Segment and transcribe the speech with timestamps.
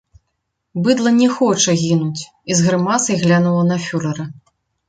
[0.85, 4.31] Быдла не хоча гінуць і з грымасай глянула на фюрэра.